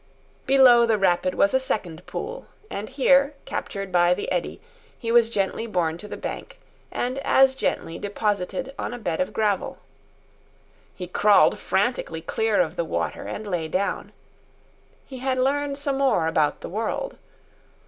Below 0.47 0.87
the 0.87 0.97
rapid 0.97 1.35
was 1.35 1.53
a 1.53 1.59
second 1.59 2.07
pool, 2.07 2.47
and 2.71 2.89
here, 2.89 3.35
captured 3.45 3.91
by 3.91 4.15
the 4.15 4.31
eddy, 4.31 4.59
he 4.97 5.11
was 5.11 5.29
gently 5.29 5.67
borne 5.67 5.99
to 5.99 6.07
the 6.07 6.17
bank, 6.17 6.59
and 6.91 7.19
as 7.19 7.53
gently 7.53 7.99
deposited 7.99 8.73
on 8.79 8.95
a 8.95 8.97
bed 8.97 9.21
of 9.21 9.31
gravel. 9.31 9.77
He 10.95 11.05
crawled 11.05 11.59
frantically 11.59 12.21
clear 12.21 12.61
of 12.61 12.77
the 12.77 12.83
water 12.83 13.25
and 13.27 13.45
lay 13.45 13.67
down. 13.67 14.11
He 15.05 15.19
had 15.19 15.37
learned 15.37 15.77
some 15.77 15.99
more 15.99 16.25
about 16.25 16.61
the 16.61 16.69
world. 16.69 17.17